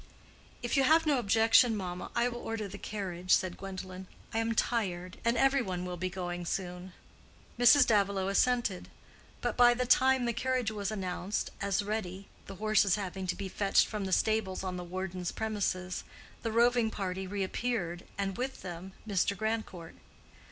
[0.63, 4.07] "If you have no objection, mamma, I will order the carriage," said Gwendolen.
[4.33, 5.17] "I am tired.
[5.23, 6.93] And every one will be going soon."
[7.59, 7.85] Mrs.
[7.85, 8.89] Davilow assented;
[9.41, 13.85] but by the time the carriage was announced as ready—the horses having to be fetched
[13.85, 19.37] from the stables on the warden's premises—the roving party reappeared, and with them Mr.
[19.37, 19.93] Grandcourt.